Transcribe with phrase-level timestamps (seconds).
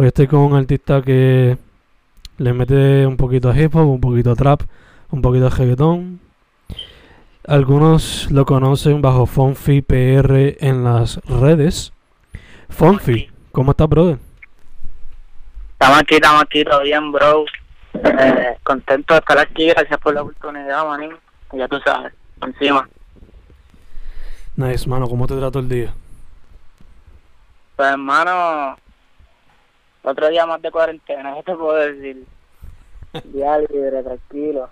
[0.00, 1.58] Hoy estoy con un artista que
[2.38, 4.62] le mete un poquito a hip hop, un poquito a trap,
[5.10, 6.20] un poquito a reggaetón.
[7.46, 11.92] Algunos lo conocen bajo Fonfi PR en las redes.
[12.70, 14.16] Fonfi, ¿cómo estás, brother?
[15.72, 17.44] Estamos aquí, estamos aquí, todo bien, bro.
[17.92, 21.12] Eh, contento de estar aquí, gracias por la oportunidad, manín.
[21.52, 22.88] Ya tú sabes, encima.
[24.56, 25.92] Nice, mano, ¿cómo te trato el día?
[27.76, 28.78] Pues, hermano,
[30.02, 32.24] otro día más de cuarentena, ¿qué te puedo decir?
[33.24, 34.68] Día libre, tranquilo.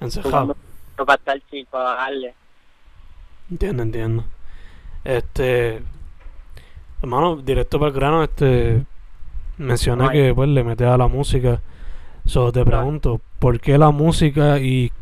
[0.00, 0.56] Encejado.
[0.96, 2.34] Para estar chico, para bajarle.
[3.50, 4.24] Entiendo, entiendo.
[5.04, 5.82] Este.
[7.02, 8.84] Hermano, directo para el grano, este.
[9.58, 10.10] Mencioné Ay.
[10.10, 11.60] que pues le metes a la música.
[12.24, 14.92] Solo te pregunto, ¿por qué la música y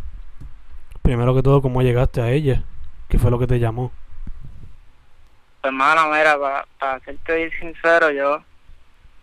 [1.02, 2.62] primero que todo cómo llegaste a ella?
[3.08, 3.92] ¿Qué fue lo que te llamó?
[5.62, 8.42] Hermano, mira, para, para serte bien sincero, yo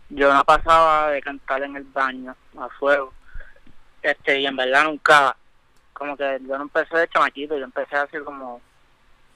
[0.09, 3.13] yo no pasaba de cantar en el baño a fuego.
[4.01, 5.35] Este, y en verdad nunca,
[5.93, 8.61] como que yo no empecé de chamaquito, yo empecé así como,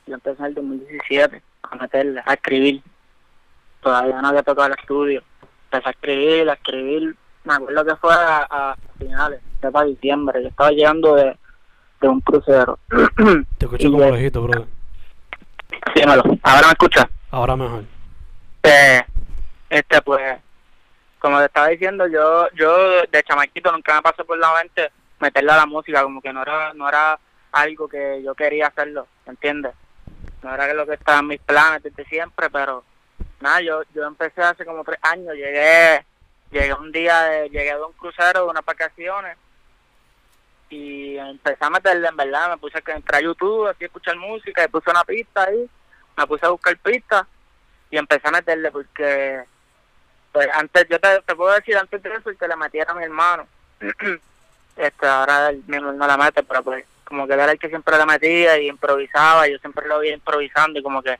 [0.08, 2.82] yo empecé en el 2017 a meterle, a escribir.
[3.82, 5.24] Todavía no había tocado el estudio.
[5.66, 10.44] Empecé a escribir, a escribir, me acuerdo que fue a, a finales, fue para diciembre,
[10.44, 11.38] yo estaba llegando de,
[12.02, 12.78] de un crucero.
[13.58, 14.68] Te escucho como lejito, brother.
[15.96, 17.06] Dímelo, ahora me escuchas.
[17.32, 17.84] Ahora mejor.
[18.62, 19.06] Este,
[19.70, 20.40] este, pues,
[21.22, 25.52] como te estaba diciendo, yo, yo de chamaquito nunca me pasó por la mente meterle
[25.52, 27.20] a la música, como que no era, no era
[27.52, 29.74] algo que yo quería hacerlo, ¿entiendes?
[30.42, 32.84] No era lo que estaba en mis planes desde siempre, pero
[33.40, 36.04] nada, yo, yo empecé hace como tres años, llegué,
[36.50, 39.38] llegué un día, de, llegué de un crucero, de unas vacaciones,
[40.72, 44.16] y empecé a meterle, en verdad, me puse a entrar a YouTube, así a escuchar
[44.16, 45.70] música, y puse una pista ahí,
[46.18, 47.28] me puse a buscar pistas,
[47.92, 49.44] y empecé a meterle porque
[50.32, 53.48] pues antes yo te, puedo decir antes de eso que le metiera a mi hermano.
[54.78, 57.98] Este ahora él mismo no la mete pero pues como que era el que siempre
[57.98, 61.20] le metía y improvisaba yo siempre lo veía improvisando y como que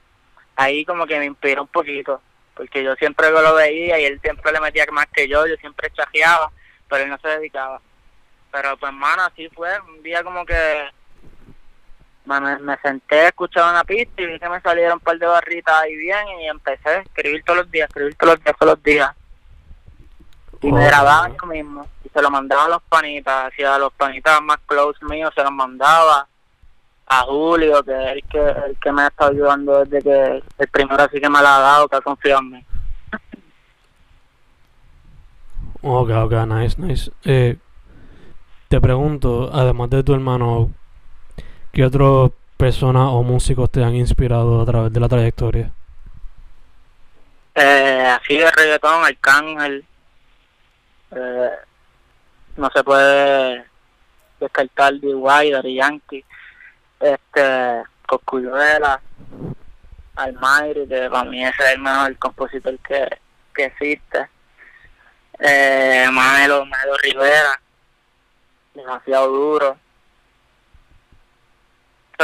[0.56, 2.22] ahí como que me inspiró un poquito
[2.56, 5.92] porque yo siempre lo veía y él siempre le metía más que yo yo siempre
[5.92, 6.50] chajeaba
[6.92, 7.82] pero él no se dedicaba.
[8.52, 10.90] Pero pues hermano así fue un día como que
[12.26, 15.76] me, me, senté, escuché una pista y vi que me salieron un par de barritas
[15.82, 18.84] ahí bien y empecé a escribir todos los días, escribir todos los días, todos los
[18.84, 19.12] días.
[20.62, 20.88] Y me Oh.
[20.88, 25.04] grababa yo mismo y se lo mandaba a los panitas, hacia los panitas más close
[25.06, 26.28] míos, se los mandaba
[27.08, 30.68] a Julio, que es el que, el que me ha estado ayudando desde que el
[30.70, 32.66] primero así que me la ha dado, que ha confiado en mí.
[35.82, 37.12] Ok, ok, nice, nice.
[37.26, 37.58] Eh,
[38.68, 40.70] te pregunto, además de tu hermano,
[41.72, 45.72] ¿qué otras personas o músicos te han inspirado a través de la trayectoria?
[47.56, 49.86] Eh, así de reggaetón, Arcángel.
[51.12, 51.50] Eh,
[52.58, 53.66] no se puede
[54.40, 56.26] descartar D.Y., Daddy Yankee.
[57.00, 59.02] Este, Coscuyuela,
[60.16, 63.08] Almayri, que para mí ese es el mejor compositor que,
[63.56, 64.28] que existe.
[65.40, 67.60] Eh, Manelo, Manelo Rivera,
[68.74, 69.78] demasiado duro.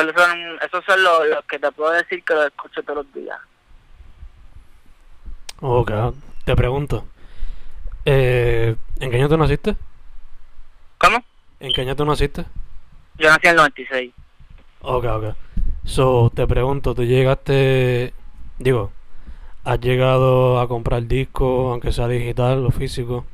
[0.01, 3.13] Esos son, esos son los, los que te puedo decir que los escucho todos los
[3.13, 3.39] días.
[5.59, 5.91] Ok,
[6.45, 7.05] te pregunto,
[8.05, 9.75] eh, ¿en qué qué año tú naciste?
[10.99, 11.23] ¿Cómo?
[11.59, 12.45] ¿En qué año tú naciste?
[13.17, 14.13] Yo nací en el 96.
[14.81, 15.25] Ok, ok.
[15.83, 18.13] So, te pregunto, ¿tú llegaste,
[18.59, 18.91] digo,
[19.63, 23.25] has llegado a comprar discos, aunque sea digital o físico?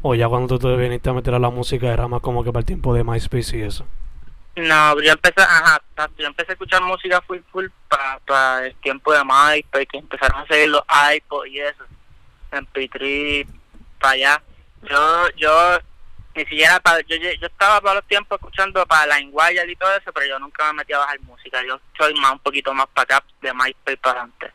[0.00, 2.52] ¿O ya cuando tú te viniste a meter a la música era más como que
[2.52, 3.84] para el tiempo de MySpace y eso?
[4.56, 5.82] No, yo empecé, ajá,
[6.16, 10.46] yo empecé a escuchar música full full para el tiempo de MySpace, que empezaron a
[10.46, 10.82] seguir los
[11.16, 11.84] iPods y eso,
[12.52, 13.46] en P3,
[13.98, 14.42] para allá.
[14.88, 15.78] Yo, yo,
[16.36, 20.12] ni siquiera para, yo, yo estaba para los tiempos escuchando para Inguaya y todo eso,
[20.12, 23.16] pero yo nunca me metí a bajar música, yo soy más un poquito más para
[23.16, 24.52] acá, de MySpace para adelante.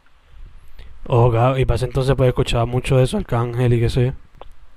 [1.07, 4.11] Oh, y para ese entonces puedes escuchar mucho de eso, Arcángel y qué sé yo.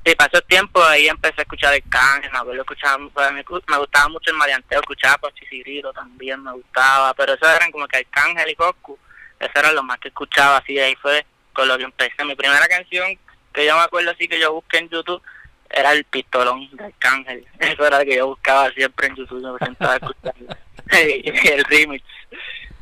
[0.05, 4.09] Sí, pasó tiempo, ahí empecé a escuchar el can, me acuerdo escuchaba, pues, me, gustaba
[4.09, 8.51] mucho el marianteo, escuchaba Pachi Cigrito también, me gustaba, pero eso eran como que Arcángel
[8.51, 8.99] y Coscu,
[9.39, 12.25] eso era lo más que escuchaba, así ahí fue con lo que empecé.
[12.25, 13.17] Mi primera canción
[13.53, 15.23] que yo me acuerdo así que yo busqué en YouTube
[15.71, 19.65] era el pistolón de Arcángel, eso era lo que yo buscaba siempre en YouTube, me
[19.65, 20.35] sentaba a escuchar
[20.91, 22.05] el remix.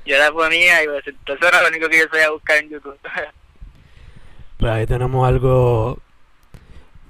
[0.06, 2.98] Yo la ponía y pues, entonces era lo único que yo sabía buscar en YouTube.
[4.58, 6.02] Pues ahí tenemos algo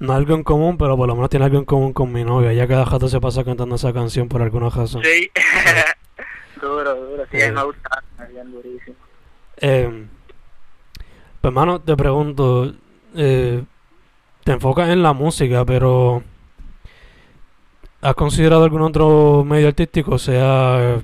[0.00, 2.52] no algo en común, pero por lo menos tiene algo en común con mi novia.
[2.54, 5.02] Ya cada rato se pasa cantando esa canción por alguna razón.
[5.04, 5.30] Sí,
[6.60, 7.24] duro, duro.
[7.30, 8.02] Sí, me gusta,
[8.32, 8.96] bien durísimo.
[9.58, 10.06] Eh,
[11.40, 12.72] pues, hermano, te pregunto,
[13.14, 13.62] eh,
[14.42, 16.22] te enfocas en la música, pero
[18.00, 20.16] ¿has considerado algún otro medio artístico?
[20.16, 21.02] Sea,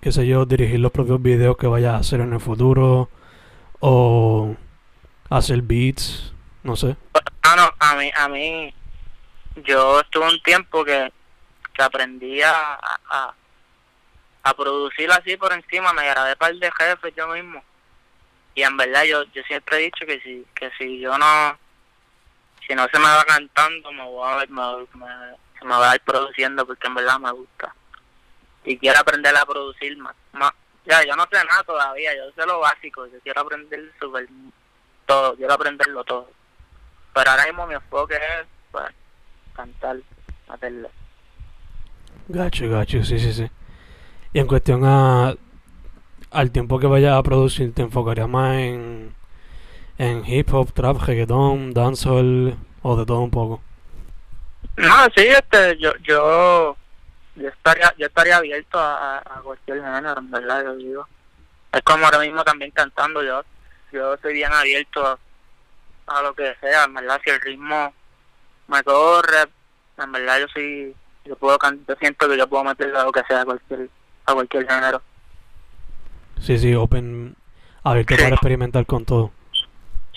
[0.00, 3.10] qué sé yo, dirigir los propios videos que vayas a hacer en el futuro
[3.78, 4.56] o
[5.30, 6.32] hacer beats,
[6.64, 6.96] no sé.
[7.44, 8.74] No, no, a mí, a mí,
[9.56, 11.12] yo estuve un tiempo que,
[11.72, 12.78] que aprendí a,
[13.10, 13.34] a,
[14.56, 17.62] producir así por encima, me grabé par de jefes yo mismo.
[18.54, 21.58] Y en verdad yo, yo siempre he dicho que si, que si yo no,
[22.66, 24.62] si no se me va cantando, me voy a ver, me,
[25.58, 27.74] se me va a ir produciendo porque en verdad me gusta.
[28.64, 30.14] Y quiero aprender a producir más.
[30.32, 30.52] más.
[30.86, 34.26] Ya, yo no sé nada todavía, yo sé lo básico, yo quiero aprender super
[35.06, 36.30] todo, quiero aprenderlo todo.
[37.18, 38.84] Pero ahora mismo mi enfoque es pues,
[39.52, 39.96] cantar,
[40.46, 40.88] hacerlo.
[42.28, 43.50] Gacho, gacho, sí, sí, sí.
[44.32, 45.34] Y en cuestión a
[46.30, 49.12] al tiempo que vayas a producir, ¿te enfocarías más en,
[49.98, 53.62] en hip hop, trap, reggaeton, dancehall o de todo un poco?
[54.76, 56.76] No, sí, este, yo, yo,
[57.34, 61.08] yo estaría, yo estaría abierto a, a cualquier género, en verdad, yo digo.
[61.72, 63.42] Es como ahora mismo también cantando, yo,
[63.90, 65.18] yo estoy bien abierto
[66.08, 67.92] a lo que sea, en verdad, si el ritmo
[68.68, 69.44] me corre,
[69.98, 70.94] en verdad yo sí,
[71.24, 73.88] yo puedo yo siento que yo puedo meterle a lo que sea a cualquier,
[74.26, 75.02] a cualquier género.
[76.40, 77.34] Sí, sí, open,
[77.82, 79.32] abierto para experimentar con todo.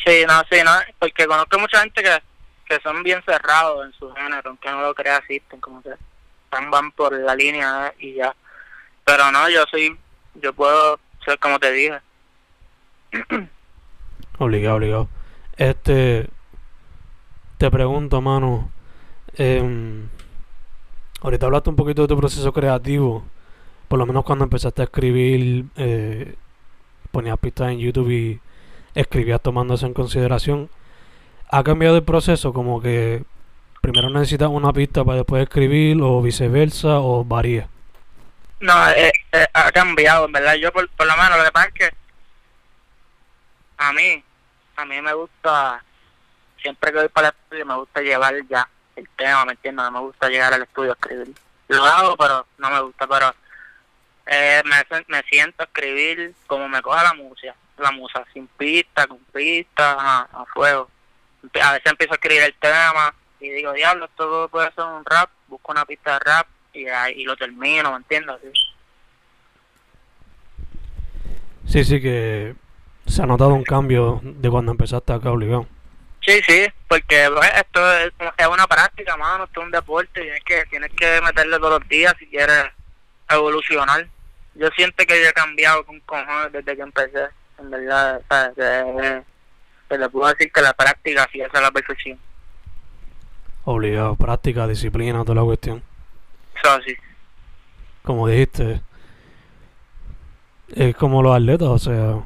[0.06, 2.22] Sí, no, sí, no, porque conozco mucha gente que,
[2.66, 5.92] que son bien cerrados en su género, aunque no lo crea, asisten, como que
[6.50, 8.36] van, van por la línea y ya.
[9.04, 9.98] Pero no, yo soy,
[10.36, 12.00] yo puedo ser como te dije.
[14.38, 15.10] obligado, obligado.
[15.62, 16.28] Este,
[17.60, 18.72] te pregunto, mano,
[19.38, 19.62] eh,
[21.22, 23.24] ahorita hablaste un poquito de tu proceso creativo,
[23.88, 26.34] por lo menos cuando empezaste a escribir, eh,
[27.12, 28.40] ponías pistas en YouTube y
[28.96, 30.68] escribías tomando eso en consideración.
[31.52, 32.54] ¿Ha cambiado el proceso?
[32.54, 33.24] Como que
[33.82, 37.70] primero necesitas una pista para después escribir o viceversa o varía.
[38.62, 40.56] No, eh, eh, ha cambiado, en verdad.
[40.56, 41.90] Yo por, por lo menos lo que pasa es que
[43.78, 44.24] a mí
[44.76, 45.84] a mí me gusta,
[46.62, 49.86] siempre que voy para el estudio, me gusta llevar ya el tema, ¿me entiendes?
[49.86, 51.34] No me gusta llegar al estudio a escribir.
[51.68, 53.34] Lo hago, pero no me gusta, pero
[54.26, 59.08] eh, me, me siento a escribir como me coja la música, la musa, sin pista,
[59.08, 60.90] con pista, a, fuego.
[61.62, 65.30] A veces empiezo a escribir el tema y digo, diablo, esto puede ser un rap,
[65.48, 68.38] busco una pista de rap y, ahí, lo termino, ¿me entiendes?
[71.68, 72.56] Sí, sí, que
[73.12, 75.68] se ha notado un cambio de cuando empezaste acá obligado.
[76.26, 80.44] Sí, sí, porque pues, esto es, es, una práctica, mano, esto es un deporte, tienes
[80.44, 82.66] que, tienes que meterle todos los días si quieres
[83.30, 84.08] evolucionar.
[84.54, 87.28] Yo siento que yo he cambiado con cojones desde que empecé,
[87.58, 89.24] en verdad, o que,
[89.90, 92.20] que, le puedo decir que la práctica sí es la perfección.
[93.64, 95.84] Obligado, práctica, disciplina, toda la cuestión.
[96.56, 96.96] Eso sí.
[98.04, 98.82] Como dijiste,
[100.76, 102.24] es como los atletas, o sea,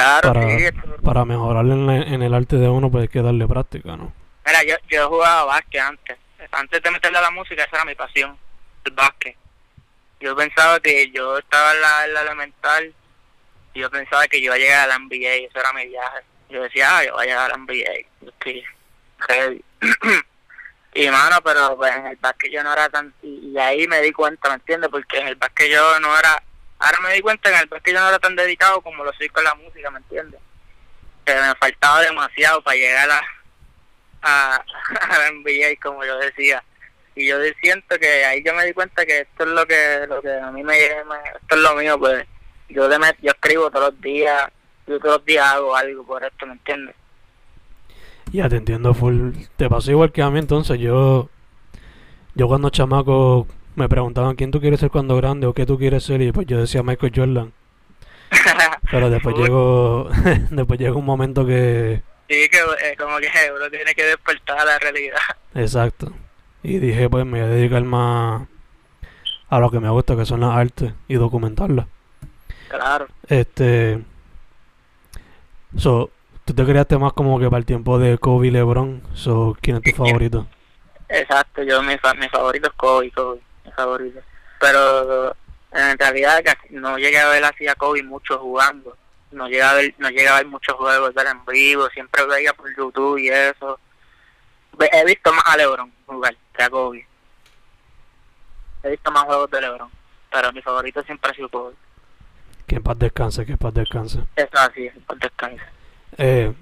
[0.00, 4.12] Claro, para, para mejorar en, el arte de uno, pues hay que darle práctica, ¿no?
[4.46, 6.18] Mira, yo, yo jugaba básquet antes.
[6.52, 8.36] Antes de meterle a la música, esa era mi pasión,
[8.84, 9.36] el básquet.
[10.20, 12.94] Yo pensaba que yo estaba en la, en la elemental
[13.74, 16.20] y yo pensaba que yo iba a llegar a la NBA, eso era mi viaje.
[16.48, 18.64] Yo decía, ah, yo voy a llegar a la NBA, yo estoy
[19.28, 19.64] heavy.
[20.92, 23.14] Y mano, pero pues en el básquet yo no era tan...
[23.22, 24.90] Y, ahí me di cuenta, ¿me entiendes?
[24.90, 26.42] Porque en el básquet yo no era...
[26.80, 29.12] Ahora me di cuenta que en el básquet yo no era tan dedicado como lo
[29.12, 30.40] soy con la música, ¿me entiendes?
[31.24, 33.22] Que me faltaba demasiado para llegar a,
[34.22, 34.56] a,
[35.00, 36.64] a la NBA, como yo decía.
[37.14, 40.22] Y yo siento que ahí yo me di cuenta que esto es lo que, lo
[40.22, 42.26] que a mí me, me esto es lo mío, pues
[42.70, 44.50] yo, de yo escribo todos los días,
[44.86, 46.96] yo todos los días hago algo por esto, ¿me entiendes?
[48.32, 49.32] Ya te entiendo full.
[49.56, 50.78] Te pasó igual que a mí entonces.
[50.78, 51.28] Yo,
[52.34, 56.04] yo cuando chamaco me preguntaban quién tú quieres ser cuando grande o qué tú quieres
[56.04, 57.52] ser y pues yo decía Michael Jordan.
[58.90, 60.08] Pero después llegó,
[60.50, 62.02] después llegó un momento que...
[62.28, 65.18] Sí, que eh, como que uno tiene que despertar a la realidad.
[65.54, 66.12] Exacto.
[66.62, 68.46] Y dije, pues me voy a dedicar más
[69.48, 71.86] a lo que me gusta, que son las artes y documentarlas.
[72.68, 73.08] Claro.
[73.28, 74.02] Este...
[75.76, 76.10] So,
[76.50, 79.02] Tú te creaste más como que para el tiempo de Kobe y LeBron.
[79.14, 80.48] So, ¿Quién es tu favorito?
[81.08, 83.40] Exacto, yo mi, mi favorito es Kobe, Kobe,
[83.80, 84.20] mi favorito.
[84.60, 85.36] Pero
[85.72, 88.96] en realidad no llegué a ver así a Kobe mucho jugando.
[89.30, 92.52] No llegué a ver, no llegué a ver muchos juegos de en vivo, siempre veía
[92.52, 93.78] por YouTube y eso.
[94.92, 97.06] He visto más a LeBron jugar que a Kobe.
[98.82, 99.90] He visto más juegos de LeBron,
[100.32, 101.74] pero mi favorito siempre ha sido Kobe.
[102.66, 104.20] Que en paz descanse, que en paz descanse.
[104.36, 105.62] Eso así, en paz descanse.
[106.16, 106.52] Eh,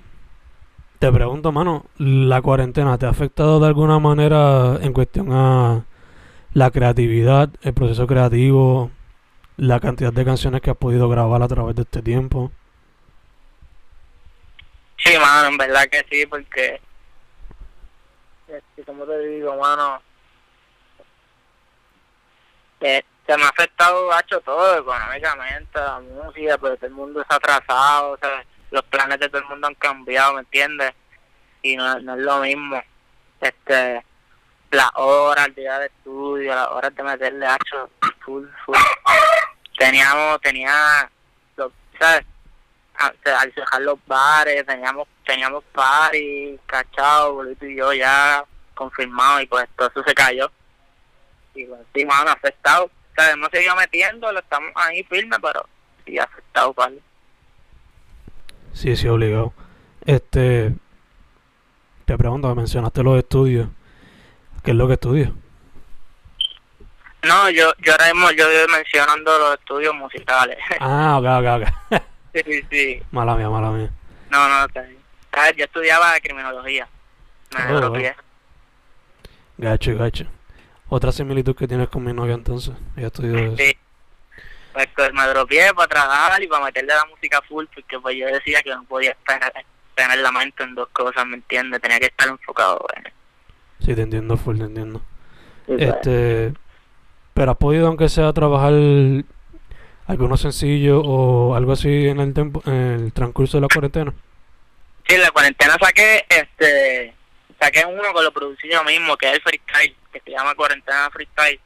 [0.98, 5.84] te pregunto, mano, ¿la cuarentena te ha afectado de alguna manera en cuestión a
[6.54, 8.90] la creatividad, el proceso creativo,
[9.56, 12.50] la cantidad de canciones que has podido grabar a través de este tiempo?
[14.96, 16.80] Sí, mano, en verdad que sí, porque,
[18.48, 20.02] este, como te digo, mano,
[22.80, 28.18] se me ha afectado, hecho todo económicamente, la música, pero todo el mundo está atrasado,
[28.20, 28.46] ¿sabes?
[28.70, 30.92] los planes de todo el mundo han cambiado, ¿me entiendes?
[31.62, 32.82] Y no, no es lo mismo.
[33.40, 34.04] Este,
[34.70, 38.76] las horas, el día de estudio, las horas de meterle hacho, full, full.
[39.78, 41.10] Teníamos, tenía,
[41.98, 42.26] ¿sabes?
[42.98, 48.44] Al cerrar los bares, teníamos, teníamos party, cachado, bolito y yo ya
[48.74, 50.50] confirmado y pues todo eso se cayó.
[51.54, 52.90] Y pues sí, mano, afectado.
[53.16, 55.64] Sea, hemos seguido metiendo, lo estamos ahí firme, pero
[56.04, 57.00] sí afectado, ¿vale?
[58.72, 59.52] Sí, sí, obligado.
[60.04, 60.72] Este,
[62.04, 63.68] te pregunto, mencionaste los estudios.
[64.68, 65.30] ¿Qué es lo que estudias?
[67.22, 70.58] No, yo, yo ahora mismo yo mencionando los estudios musicales.
[70.78, 72.02] Ah, ok, ok, ok.
[72.44, 73.02] sí, sí.
[73.10, 73.90] Mala mía, mala mía.
[74.28, 74.98] No, no, está bien.
[75.56, 76.86] Yo estudiaba criminología.
[77.56, 78.14] Me oh,
[79.56, 80.26] Gacho, gacho.
[80.90, 82.74] Otra similitud que tienes con mi novia entonces.
[82.94, 83.56] Ella estudió eso.
[83.56, 83.74] Sí
[84.94, 88.62] pues me dropié para trabajar y para meterle la música full, porque pues yo decía
[88.62, 89.50] que no podía estar,
[89.94, 91.80] tener la mente en dos cosas, ¿me entiendes?
[91.80, 93.06] Tenía que estar enfocado en
[93.80, 95.02] Sí, te entiendo full, te entiendo.
[95.66, 95.82] Pues.
[95.82, 96.54] este,
[97.34, 98.72] pero has podido, aunque sea, trabajar
[100.06, 104.14] algunos sencillos o algo así en el tiempo, en el transcurso de la cuarentena.
[105.06, 107.14] Sí, en la cuarentena saqué, este,
[107.60, 111.10] saqué uno que lo producí yo mismo, que es el freestyle, que se llama Cuarentena
[111.10, 111.60] Freestyle.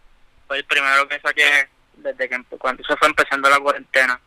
[0.47, 4.21] Fue el primero que saqué desde que cuando se fue empezando la cuarentena.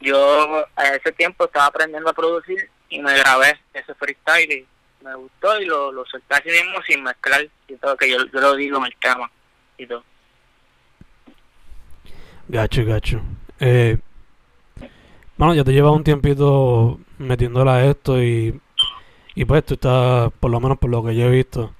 [0.00, 4.66] Yo a ese tiempo estaba aprendiendo a producir y me grabé ese freestyle y
[5.04, 8.40] me gustó y lo, lo solté así mismo sin mezclar y todo, que yo, yo
[8.40, 9.30] lo digo en el tema
[9.76, 10.02] y todo.
[12.48, 13.20] Gacho, gacho.
[13.60, 13.98] Eh,
[15.36, 18.58] bueno, ya te lleva un tiempito metiéndola a esto y,
[19.34, 21.74] y pues tú estás, por lo menos por lo que yo he visto,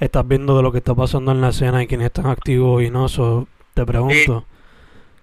[0.00, 2.90] estás viendo de lo que está pasando en la escena y quiénes están activos y
[2.90, 3.08] no.
[3.08, 4.44] So, te pregunto,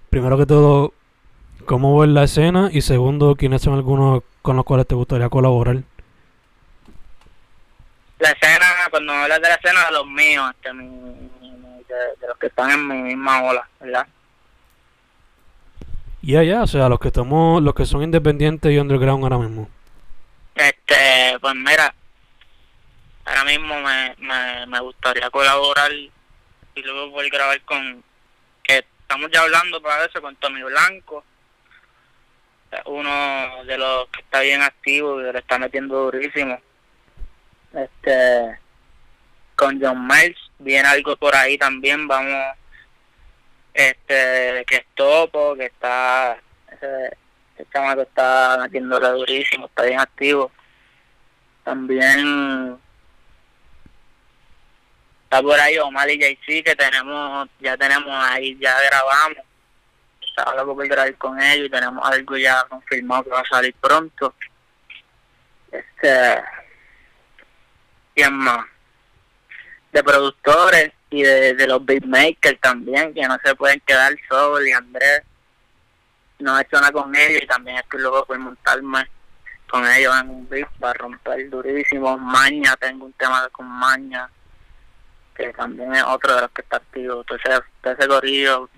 [0.09, 0.93] primero que todo,
[1.65, 2.69] ¿cómo ves la escena?
[2.71, 5.83] Y segundo, ¿quiénes son algunos con los cuales te gustaría colaborar?
[8.19, 12.71] La escena, cuando hablas de la escena, de los míos, este, de, los que están
[12.71, 14.07] en mi misma ola, ¿verdad?
[16.21, 19.69] Ya, ya, o sea, los que estamos, los que son independientes y underground ahora mismo.
[20.55, 21.93] Este, pues mira,
[23.25, 26.11] ahora mismo me, me, me gustaría colaborar y
[26.75, 28.03] luego poder grabar con,
[29.07, 31.23] estamos ya hablando para eso con Tommy Blanco,
[32.85, 36.59] uno de los que está bien activo y le está metiendo durísimo.
[37.77, 38.59] Este,
[39.55, 42.55] con John Miles viene algo por ahí también, vamos,
[43.71, 46.39] este, que es topo, que está,
[46.71, 47.15] ese,
[47.55, 50.51] ese chamaco está metiéndole durísimo, está bien activo.
[51.63, 52.79] También
[55.23, 59.45] está por ahí Omar y JC que tenemos, ya tenemos ahí, ya grabamos.
[60.19, 63.75] Estaba loco por grabar con ellos y tenemos algo ya confirmado que va a salir
[63.75, 64.33] pronto.
[65.71, 66.41] Este,
[68.17, 68.65] ¿quién más?
[69.93, 74.71] de productores y de, de los beatmakers también, que no se pueden quedar solos, y
[74.71, 75.21] Andrés
[76.39, 79.07] no he nada con ellos y también estoy luego por montarme
[79.69, 82.17] con ellos en un beat para romper durísimo.
[82.17, 84.29] Maña, tengo un tema con Maña,
[85.35, 87.21] que también es otro de los que está activo.
[87.21, 88.69] Entonces, ese gorillo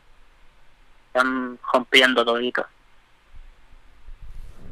[1.08, 2.66] están rompiendo todito.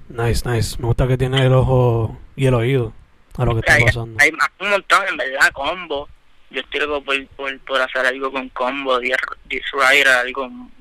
[0.10, 0.78] Nice, nice.
[0.80, 2.94] Me gusta que tiene el ojo y el oído
[3.38, 4.18] a lo que está hay, pasando.
[4.20, 6.10] hay más- un montón, en verdad, combo.
[6.50, 9.18] Yo estoy loco por, por, por hacer algo con combo, Diez
[9.50, 10.72] Rider, algo, un,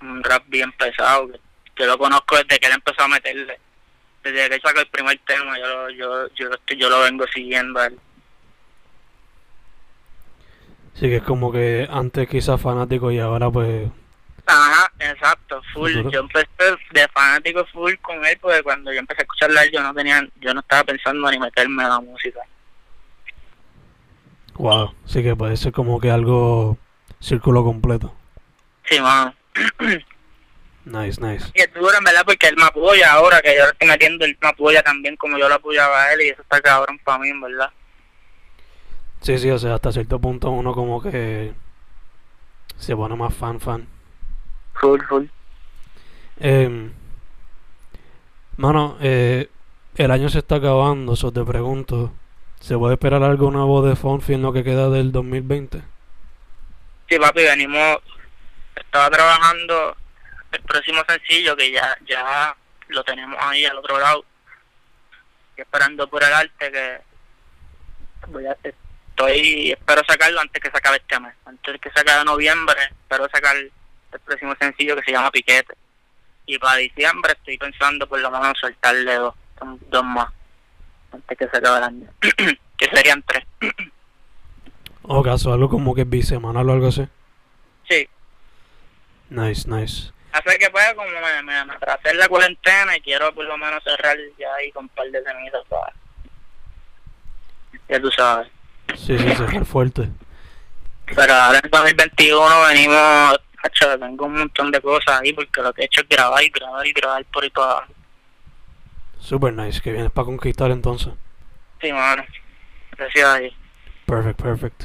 [0.00, 1.28] un rap bien pesado.
[1.28, 1.40] Que,
[1.74, 3.58] que lo conozco desde que él empezó a meterle.
[4.22, 7.80] Desde que él sacó el primer tema, yo lo, yo, yo, yo lo vengo siguiendo
[7.80, 7.98] a él.
[10.94, 13.88] Sí, que es como que antes quizás fanático y ahora pues...
[14.46, 15.92] Ajá, exacto, full.
[16.10, 16.46] Yo empecé
[16.92, 20.26] de fanático full con él porque cuando yo empecé a escucharla a yo no tenía,
[20.40, 22.40] yo no estaba pensando ni meterme en la música.
[24.54, 24.94] Wow.
[25.04, 26.78] Sí que puede ser como que algo
[27.20, 28.14] círculo completo.
[28.84, 29.34] Sí, mano.
[30.84, 31.50] Nice, nice.
[31.52, 34.24] Y es duro en verdad porque él me apoya ahora, que yo lo estoy metiendo,
[34.24, 37.18] él me apoya también como yo lo apoyaba a él y eso está cabrón para
[37.18, 37.70] mí, en verdad.
[39.20, 41.52] Sí, sí, o sea, hasta cierto punto uno como que
[42.76, 43.88] se pone más fan, fan.
[44.80, 45.24] Full, full.
[46.38, 46.90] Eh,
[48.56, 49.48] mano, eh,
[49.96, 52.12] el año se está acabando, eso te pregunto.
[52.60, 55.82] ¿Se puede esperar algo nuevo de Fonfi en lo que queda del 2020?
[57.08, 57.98] Sí, papi, venimos,
[58.74, 59.96] estaba trabajando
[60.52, 62.56] el próximo sencillo que ya ya
[62.88, 64.24] lo tenemos ahí al otro lado.
[65.50, 67.00] Estoy esperando por el arte que
[68.28, 71.34] voy a, estoy, espero sacarlo antes que se acabe este mes.
[71.44, 73.56] Antes que se acabe noviembre, espero sacar
[74.12, 75.74] el próximo sencillo que se llama Piquete.
[76.46, 79.34] Y para diciembre estoy pensando por lo menos soltarle dos,
[79.90, 80.32] dos más
[81.12, 82.08] antes que se acabe el año.
[82.76, 83.44] que serían tres.
[85.02, 87.06] ¿O caso algo como que bisemanal o algo así?
[87.88, 88.08] Sí,
[89.28, 90.12] Nice, nice.
[90.32, 93.56] Hace que pues como me, me, me atrasé en la cuarentena y quiero por lo
[93.56, 95.92] menos cerrar ya ahí con un par de semillas para...
[97.88, 98.48] Ya tú sabes.
[98.94, 100.08] Sí, sí, se fue fuerte.
[101.06, 103.40] Pero ahora en 2021 venimos...
[103.66, 106.48] Hacho, tengo un montón de cosas ahí porque lo que he hecho es grabar y
[106.48, 107.92] grabar y grabar por ahí para abajo.
[109.18, 111.12] Super nice, que vienes para conquistar entonces.
[111.80, 112.24] Sí, mano.
[112.96, 113.54] Gracias a Dios.
[114.06, 114.82] Perfect, perfect.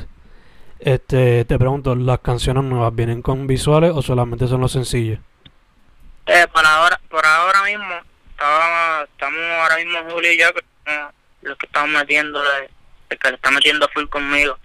[0.79, 5.19] Este, te pregunto, ¿las canciones nuevas vienen con visuales o solamente son los sencillos?
[6.25, 7.93] Eh, por ahora, por ahora mismo,
[8.31, 10.47] estábamos, estamos ahora mismo Julio y yo,
[11.43, 12.41] los que estamos metiendo,
[13.09, 14.57] el que le está metiendo full conmigo.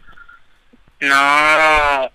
[1.01, 2.11] No,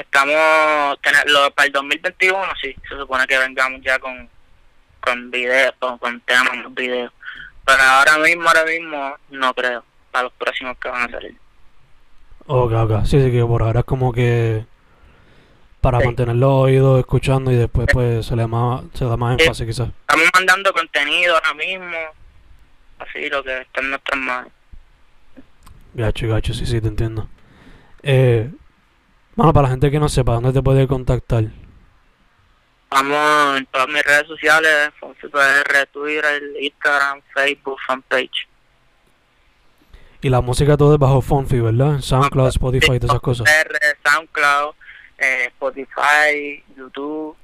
[0.00, 4.28] estamos, lo, para el 2021 sí, se supone que vengamos ya con,
[5.00, 7.12] con videos, con, con temas, videos.
[7.64, 11.36] Pero ahora mismo, ahora mismo, no creo, para los próximos que van a salir.
[12.46, 13.04] Ok, ok.
[13.04, 14.64] Sí, sí, que por ahora es como que
[15.80, 16.06] para Sí.
[16.06, 19.42] mantener los oídos escuchando y después pues se le da más, se da más Sí.
[19.44, 19.88] énfasis quizás.
[20.00, 21.96] Estamos mandando contenido ahora mismo,
[22.98, 24.52] así lo que está en nuestras manos.
[25.94, 27.28] Gacho, gacho, sí, sí, te entiendo.
[28.02, 28.50] Eh,
[29.38, 31.44] bueno, para la gente que no sepa, ¿dónde te puede contactar?
[32.90, 38.48] Estamos en todas mis redes sociales, FonfiPR, Twitter, Instagram, Facebook, fanpage.
[40.22, 41.94] Y la música todo es bajo Fonfi, ¿verdad?
[41.94, 43.48] En SoundCloud, Spotify y todas esas cosas.
[44.04, 44.74] SoundCloud,
[45.18, 47.36] eh, Spotify, YouTube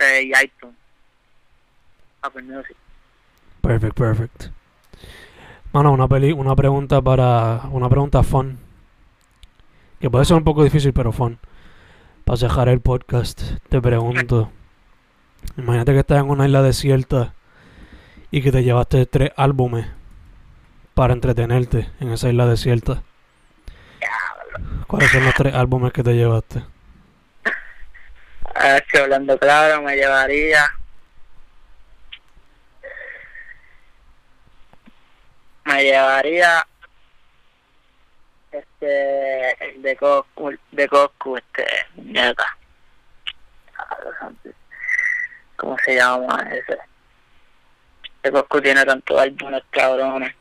[0.00, 0.76] eh, y iTunes.
[2.20, 2.76] Apple Music.
[3.62, 4.44] Perfect, perfect.
[5.72, 8.63] Mano, una peli, una pregunta para, una pregunta fun.
[10.04, 11.38] Que puede ser un poco difícil, pero fun.
[12.26, 13.40] Para cerrar el podcast,
[13.70, 14.52] te pregunto.
[15.56, 17.32] Imagínate que estás en una isla desierta
[18.30, 19.86] y que te llevaste tres álbumes
[20.92, 23.02] para entretenerte en esa isla desierta.
[24.88, 26.62] ¿Cuáles son los tres álbumes que te llevaste?
[29.00, 30.70] Hablando claro, me llevaría.
[35.64, 36.66] Me llevaría.
[38.84, 39.70] Este.
[39.70, 41.66] El de Coscu, de Coscu, este.
[41.96, 42.56] Nieta.
[45.56, 46.78] ¿Cómo se llama ese?
[48.22, 50.34] De Coscu tiene tantos álbumes cabrones.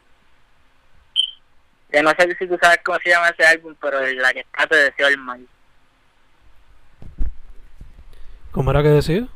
[1.92, 4.66] Yo no sé si tú sabes cómo se llama ese álbum, pero la que está
[4.68, 5.48] te deseo el mal.
[8.52, 9.28] ¿Cómo era que decía?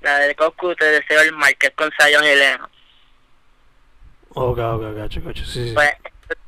[0.00, 2.68] La de Coscu te deseo el mal, que es con Zion y Leno.
[4.30, 5.74] Ok, ok, gacho, gacho, sí, sí.
[5.74, 5.90] Pues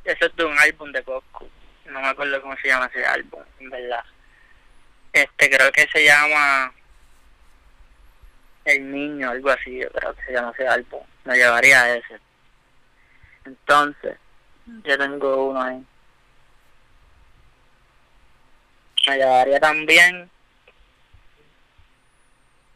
[0.03, 1.49] eso es de un álbum de Coscu.
[1.85, 4.03] No me acuerdo cómo se llama ese álbum, en verdad.
[5.11, 6.73] Este, creo que se llama
[8.65, 11.01] El Niño, algo así, yo creo que se llama ese álbum.
[11.25, 12.19] Me llevaría a ese.
[13.45, 14.17] Entonces,
[14.65, 15.85] yo tengo uno ahí.
[19.07, 20.29] me llevaría también.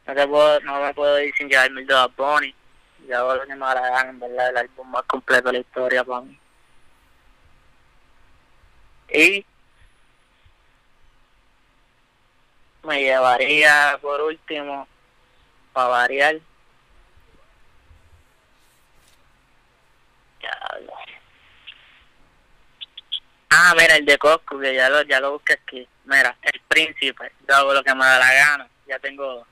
[0.06, 2.56] No, te puedo, no me puedo ir sin llevarme el de Bad Bunny.
[3.08, 6.22] Ya lo que me gana, en verdad, el álbum más completo de la historia para
[6.22, 6.40] mí.
[9.10, 9.46] Y
[12.84, 14.88] me llevaría por último,
[15.74, 16.40] para variar.
[23.50, 25.88] Ah, mira, el de Costco, que ya lo, ya lo busqué aquí.
[26.06, 28.70] Mira, el príncipe, yo hago lo que me da la gana.
[28.88, 29.46] Ya tengo.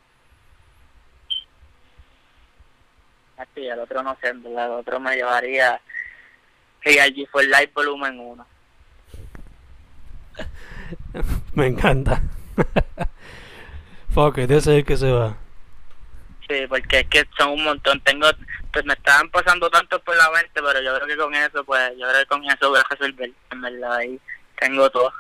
[3.38, 5.82] Así, el otro no sé, el otro me llevaría
[6.84, 8.48] G for Life Volumen 1.
[11.56, 12.22] Me encanta.
[14.14, 15.38] Fuck it, ese es el que se va.
[16.48, 18.00] Sí, porque es que son un montón.
[18.02, 18.28] Tengo,
[18.72, 21.92] pues me estaban pasando tanto por la mente, pero yo creo que con eso, pues,
[21.98, 23.32] yo creo que con eso voy a resolver.
[23.52, 24.20] En verdad, ahí
[24.60, 25.12] tengo todo.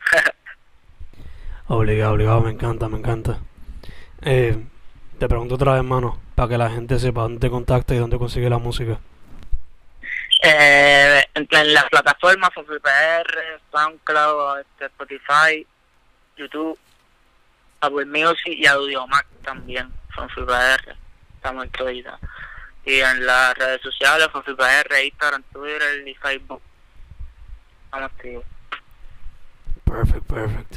[1.68, 3.38] obligado, obligado, me encanta, me encanta.
[4.22, 4.56] Eh,
[5.18, 8.18] te pregunto otra vez, mano, para que la gente sepa dónde te contacta y dónde
[8.18, 8.98] consigue la música.
[10.42, 15.66] Eh, en, las plataformas, PR, SoundCloud, este, Spotify,
[16.36, 16.78] YouTube,
[17.80, 20.96] Apple Music y Audiomac también, PR.
[21.36, 22.18] Estamos en todita.
[22.84, 26.60] Y en las redes sociales, PR, Instagram, Twitter y Facebook.
[27.84, 28.44] Estamos activos.
[29.84, 30.76] Perfect, perfect.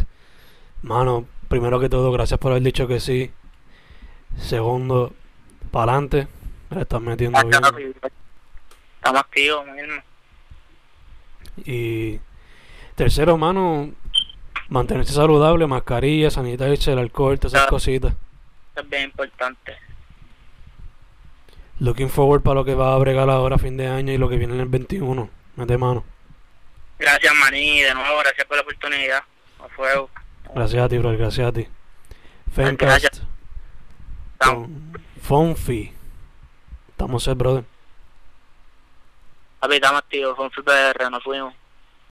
[0.84, 3.32] Mano, primero que todo, gracias por haber dicho que sí.
[4.38, 5.14] Segundo,
[5.72, 6.28] para adelante.
[6.70, 7.96] Le estás metiendo bien.
[8.98, 10.02] Estamos activos, mismo.
[11.66, 12.20] Y
[12.96, 13.92] tercero, mano,
[14.70, 17.70] mantenerse saludable, mascarilla, sanitizer, el alcohol, todas esas Claro.
[17.76, 18.14] cositas.
[18.72, 19.76] Eso es bien importante.
[21.80, 24.28] Looking forward para lo que va a bregar ahora a fin de año y lo
[24.30, 25.30] que viene en el 21.
[25.56, 26.04] Mete mano.
[27.00, 29.24] Gracias, Maní, de nuevo, gracias por la oportunidad.
[29.64, 30.10] A fuego.
[30.56, 31.16] Gracias a ti, bro.
[31.18, 31.68] Gracias a ti.
[32.52, 33.22] Fencast
[34.40, 35.92] con Fonfi.
[36.90, 37.64] Estamos set, brother.
[39.60, 41.54] Papi, estamos activos, con PR, nos fuimos.